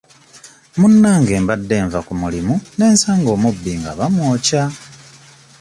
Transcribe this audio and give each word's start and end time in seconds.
Munnange 0.79 1.33
mbadde 1.43 1.75
nva 1.85 1.99
ku 2.07 2.13
mulimu 2.21 2.55
ne 2.77 2.85
nsanga 2.95 3.29
omubbi 3.35 3.71
nga 3.79 3.91
bamwokya. 3.99 4.63